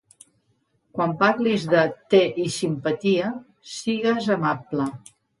Quan 0.99 1.11
parlis 1.17 1.65
de 1.73 1.83
"Té 2.13 2.21
i 2.43 2.45
simpatia", 2.55 3.27
sigues 3.73 4.31
amable. 4.37 4.89